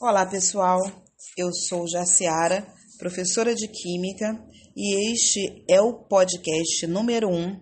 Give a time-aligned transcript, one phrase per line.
[0.00, 0.78] Olá, pessoal.
[1.36, 2.64] Eu sou Jaciara,
[3.00, 4.40] professora de Química,
[4.76, 7.60] e este é o podcast número 1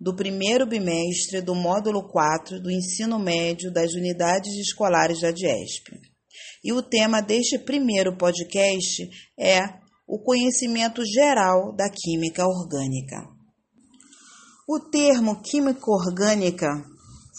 [0.00, 5.92] do primeiro bimestre do módulo 4 do ensino médio das unidades escolares da DIESP.
[6.64, 9.08] E o tema deste primeiro podcast
[9.38, 9.60] é
[10.08, 13.28] o conhecimento geral da química orgânica.
[14.68, 16.66] O termo química orgânica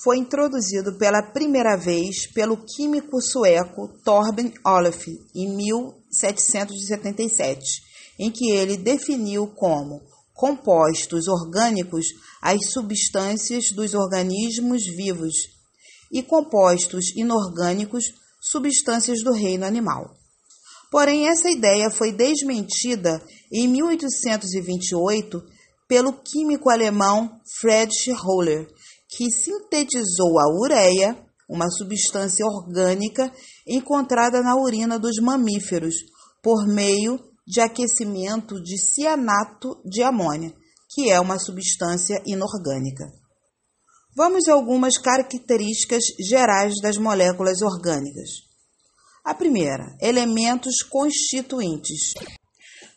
[0.03, 7.81] foi introduzido pela primeira vez pelo químico sueco Torben Olaf em 1777,
[8.19, 9.99] em que ele definiu como
[10.33, 12.05] compostos orgânicos
[12.41, 15.33] as substâncias dos organismos vivos
[16.11, 20.15] e compostos inorgânicos substâncias do reino animal.
[20.91, 23.19] Porém, essa ideia foi desmentida
[23.51, 25.43] em 1828
[25.87, 28.67] pelo químico alemão Friedrich Roller,
[29.09, 31.17] que sintetizou a ureia,
[31.49, 33.31] uma substância orgânica
[33.65, 35.95] encontrada na urina dos mamíferos,
[36.41, 40.53] por meio de aquecimento de cianato de amônia,
[40.89, 43.05] que é uma substância inorgânica.
[44.15, 48.29] Vamos a algumas características gerais das moléculas orgânicas.
[49.23, 52.13] A primeira, elementos constituintes.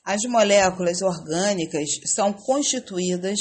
[0.05, 3.39] As moléculas orgânicas são constituídas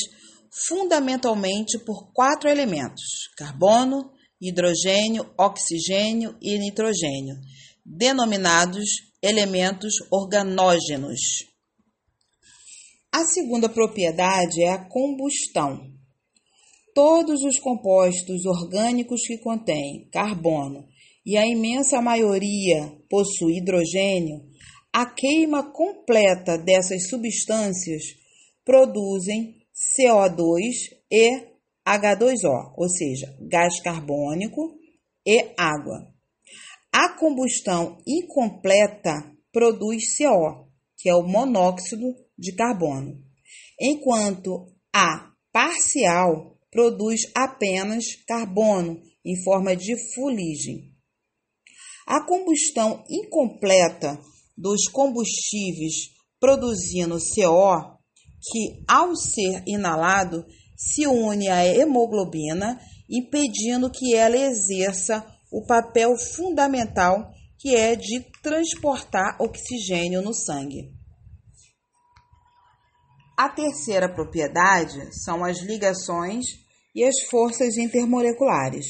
[0.67, 4.11] fundamentalmente por quatro elementos: carbono,
[4.41, 7.35] hidrogênio, oxigênio e nitrogênio,
[7.85, 8.85] denominados
[9.21, 11.19] elementos organógenos.
[13.11, 15.81] A segunda propriedade é a combustão.
[16.93, 20.87] Todos os compostos orgânicos que contêm carbono
[21.25, 24.41] e a imensa maioria possui hidrogênio,
[24.91, 28.01] a queima completa dessas substâncias
[28.65, 30.73] produzem CO2
[31.11, 31.47] e
[31.87, 34.77] H2O, ou seja, gás carbônico
[35.25, 36.13] e água.
[36.91, 39.13] A combustão incompleta
[39.51, 43.23] produz CO, que é o monóxido de carbono,
[43.79, 50.93] enquanto a parcial produz apenas carbono em forma de fuligem.
[52.05, 54.19] A combustão incompleta
[54.57, 56.09] dos combustíveis
[56.39, 57.98] produzindo CO
[58.41, 60.45] que, ao ser inalado,
[60.77, 62.79] se une à hemoglobina,
[63.09, 70.93] impedindo que ela exerça o papel fundamental que é de transportar oxigênio no sangue.
[73.37, 76.45] A terceira propriedade são as ligações
[76.95, 78.85] e as forças intermoleculares.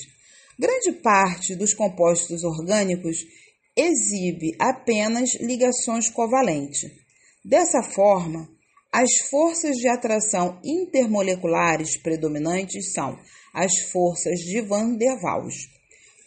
[0.59, 3.17] Grande parte dos compostos orgânicos
[3.75, 6.81] exibe apenas ligações covalentes.
[7.45, 8.49] Dessa forma,
[8.91, 13.17] as forças de atração intermoleculares predominantes são
[13.53, 15.55] as forças de Van der Waals.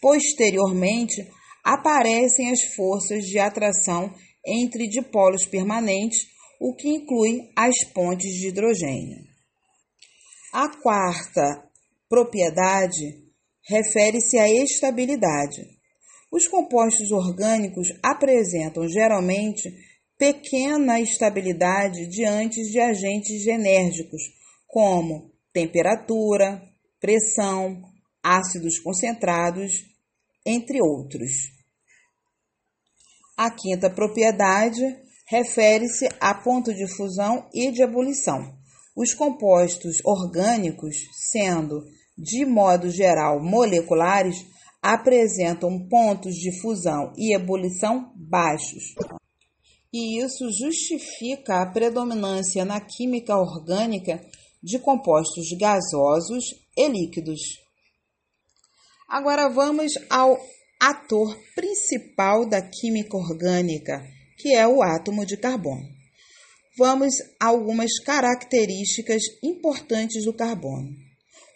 [0.01, 1.29] Posteriormente,
[1.65, 4.13] aparecem as forças de atração
[4.47, 6.27] entre dipolos permanentes,
[6.61, 9.19] o que inclui as pontes de hidrogênio.
[10.53, 11.65] A quarta
[12.09, 13.23] propriedade
[13.69, 15.67] refere-se à estabilidade.
[16.31, 19.73] Os compostos orgânicos apresentam geralmente
[20.23, 24.23] pequena estabilidade diante de agentes enérgicos,
[24.69, 26.63] como temperatura,
[27.01, 27.83] pressão,
[28.23, 29.73] ácidos concentrados,
[30.47, 31.33] entre outros.
[33.37, 34.97] A quinta propriedade
[35.27, 38.57] refere-se a ponto de fusão e de ebulição.
[38.95, 40.99] Os compostos orgânicos,
[41.33, 41.83] sendo
[42.17, 44.47] de modo geral moleculares,
[44.81, 48.95] apresentam pontos de fusão e ebulição baixos
[49.93, 54.25] e isso justifica a predominância na química orgânica
[54.63, 56.45] de compostos gasosos
[56.77, 57.41] e líquidos.
[59.09, 60.41] Agora vamos ao
[60.81, 64.03] ator principal da química orgânica,
[64.39, 65.87] que é o átomo de carbono.
[66.79, 70.89] Vamos a algumas características importantes do carbono.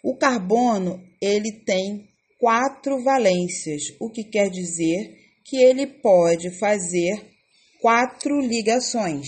[0.03, 2.07] O carbono ele tem
[2.39, 7.36] quatro valências, o que quer dizer que ele pode fazer
[7.81, 9.27] quatro ligações.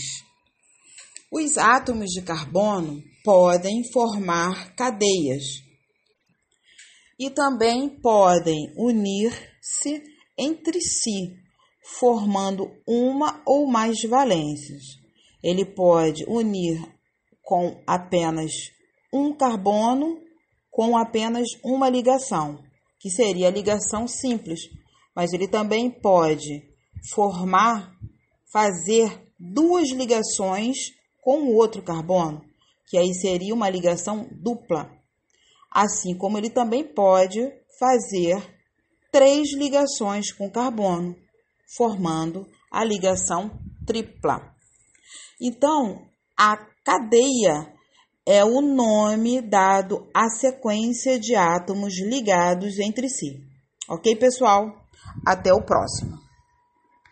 [1.31, 5.43] Os átomos de carbono podem formar cadeias
[7.19, 10.01] e também podem unir-se
[10.37, 11.35] entre si,
[11.99, 14.83] formando uma ou mais valências.
[15.43, 16.81] Ele pode unir
[17.43, 18.51] com apenas
[19.13, 20.19] um carbono
[20.71, 22.63] com apenas uma ligação,
[22.99, 24.61] que seria a ligação simples,
[25.15, 26.63] mas ele também pode
[27.13, 27.98] formar
[28.51, 30.77] fazer duas ligações
[31.21, 32.43] com o outro carbono,
[32.87, 34.89] que aí seria uma ligação dupla.
[35.71, 37.39] Assim como ele também pode
[37.79, 38.41] fazer
[39.11, 41.15] três ligações com carbono,
[41.75, 43.51] formando a ligação
[43.85, 44.53] tripla.
[45.41, 46.07] Então,
[46.37, 47.73] a cadeia
[48.25, 53.39] é o nome dado à sequência de átomos ligados entre si.
[53.89, 54.67] Ok, pessoal?
[55.25, 56.28] Até o próximo.